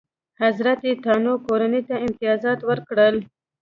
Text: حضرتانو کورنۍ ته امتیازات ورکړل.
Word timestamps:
حضرتانو 0.41 1.33
کورنۍ 1.47 1.81
ته 1.87 1.95
امتیازات 2.05 2.59
ورکړل. 2.69 3.15